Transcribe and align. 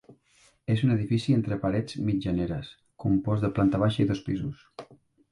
És 0.75 0.79
un 0.85 0.93
edifici 0.93 1.35
entre 1.39 1.57
parets 1.65 1.99
mitgeres 2.07 2.71
compost 3.03 3.45
de 3.47 3.51
planta 3.59 3.81
baixa 3.85 4.03
i 4.05 4.07
dos 4.13 4.23
pisos. 4.31 4.65